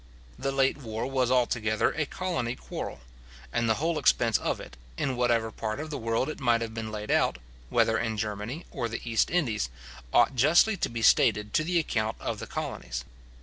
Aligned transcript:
The 0.39 0.51
late 0.51 0.77
war 0.77 1.05
was 1.05 1.29
altogether 1.29 1.91
a 1.91 2.07
colony 2.07 2.55
quarrel; 2.55 3.01
and 3.53 3.69
the 3.69 3.75
whole 3.75 3.99
expense 3.99 4.39
of 4.39 4.59
it, 4.59 4.75
in 4.97 5.15
whatever 5.15 5.51
part 5.51 5.79
of 5.79 5.91
the 5.91 5.97
world 5.99 6.27
it 6.27 6.39
might 6.39 6.61
have 6.61 6.73
been 6.73 6.91
laid 6.91 7.11
out, 7.11 7.37
whether 7.69 7.99
in 7.99 8.17
Germany 8.17 8.65
or 8.71 8.89
the 8.89 9.07
East 9.07 9.29
Indies, 9.29 9.69
ought 10.11 10.35
justly 10.35 10.75
to 10.75 10.89
be 10.89 11.03
stated 11.03 11.53
to 11.53 11.63
the 11.63 11.77
account 11.77 12.17
of 12.19 12.39
the 12.39 12.47
colonies. 12.47 13.05